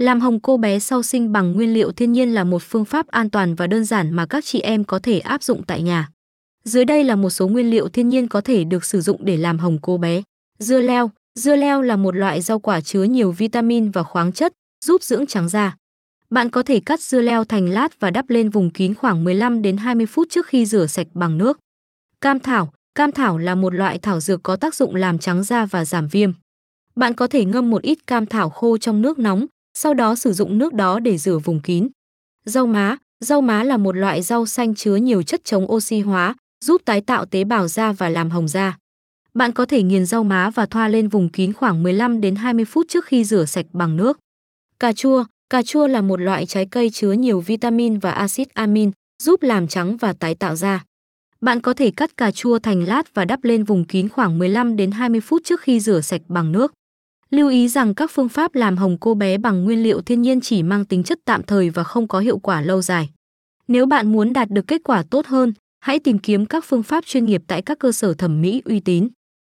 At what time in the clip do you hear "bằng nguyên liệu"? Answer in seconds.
1.32-1.92, 59.38-60.00